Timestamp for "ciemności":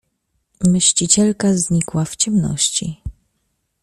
2.15-3.01